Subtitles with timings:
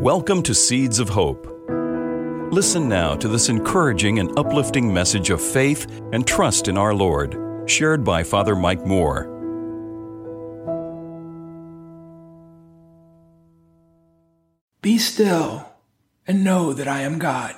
[0.00, 1.46] Welcome to Seeds of Hope.
[2.50, 7.36] Listen now to this encouraging and uplifting message of faith and trust in our Lord,
[7.66, 9.26] shared by Father Mike Moore.
[14.80, 15.68] Be still
[16.26, 17.56] and know that I am God.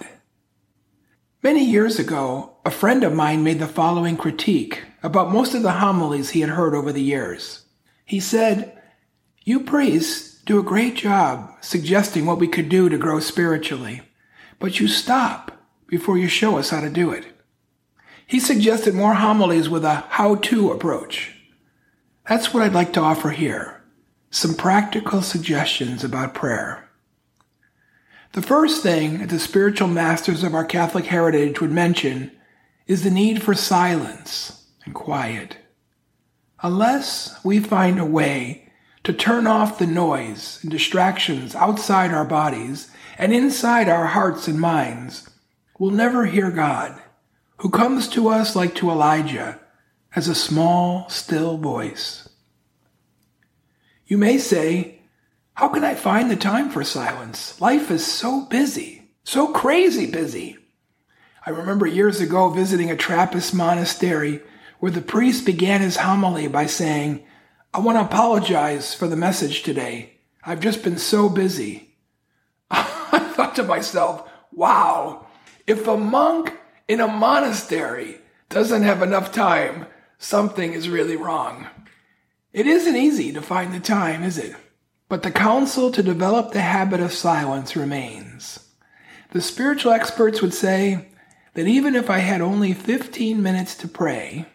[1.44, 5.70] Many years ago, a friend of mine made the following critique about most of the
[5.70, 7.66] homilies he had heard over the years.
[8.04, 8.82] He said,
[9.44, 14.02] You priests do a great job suggesting what we could do to grow spiritually,
[14.58, 15.52] but you stop
[15.86, 17.26] before you show us how to do it.
[18.26, 21.36] He suggested more homilies with a how to approach.
[22.28, 23.82] That's what I'd like to offer here
[24.30, 26.88] some practical suggestions about prayer.
[28.32, 32.32] The first thing that the spiritual masters of our Catholic heritage would mention
[32.86, 35.58] is the need for silence and quiet.
[36.62, 38.71] Unless we find a way
[39.04, 44.60] to turn off the noise and distractions outside our bodies and inside our hearts and
[44.60, 45.28] minds,
[45.78, 47.00] we'll never hear God,
[47.58, 49.58] who comes to us like to Elijah
[50.14, 52.28] as a small, still voice.
[54.06, 55.00] You may say,
[55.54, 57.60] how can I find the time for silence?
[57.60, 60.58] Life is so busy, so crazy busy.
[61.44, 64.42] I remember years ago visiting a Trappist monastery
[64.78, 67.24] where the priest began his homily by saying,
[67.74, 70.18] I want to apologize for the message today.
[70.44, 71.96] I've just been so busy.
[72.70, 75.26] I thought to myself, wow,
[75.66, 76.54] if a monk
[76.86, 78.18] in a monastery
[78.50, 79.86] doesn't have enough time,
[80.18, 81.66] something is really wrong.
[82.52, 84.54] It isn't easy to find the time, is it?
[85.08, 88.68] But the counsel to develop the habit of silence remains.
[89.30, 91.08] The spiritual experts would say
[91.54, 94.46] that even if I had only 15 minutes to pray,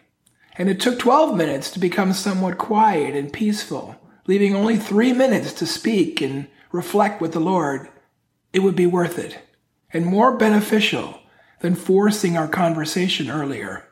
[0.58, 5.52] and it took 12 minutes to become somewhat quiet and peaceful, leaving only three minutes
[5.54, 7.88] to speak and reflect with the Lord,
[8.52, 9.38] it would be worth it
[9.92, 11.20] and more beneficial
[11.60, 13.84] than forcing our conversation earlier.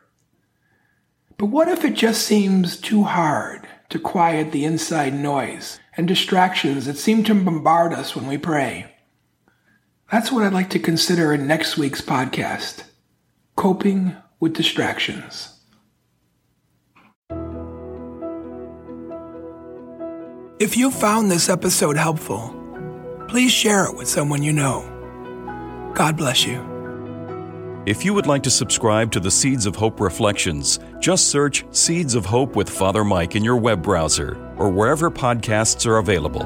[1.37, 6.85] But what if it just seems too hard to quiet the inside noise and distractions
[6.85, 8.93] that seem to bombard us when we pray.
[10.11, 12.83] That's what I'd like to consider in next week's podcast
[13.55, 15.56] Coping with Distractions.
[20.59, 22.51] If you found this episode helpful,
[23.27, 24.81] please share it with someone you know.
[25.93, 27.83] God bless you.
[27.85, 32.15] If you would like to subscribe to the Seeds of Hope Reflections, just search Seeds
[32.15, 36.41] of Hope with Father Mike in your web browser or wherever podcasts are available.